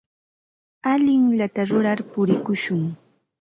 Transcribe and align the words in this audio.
Allinllata 0.91 1.67
rurar 1.73 2.01
purikushun. 2.15 2.83